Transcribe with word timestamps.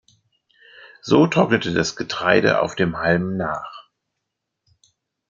So 1.03 1.27
trocknete 1.27 1.75
das 1.75 1.95
Getreide 1.95 2.61
auf 2.63 2.73
dem 2.75 2.97
Halm 2.97 3.37
nach. 3.37 3.87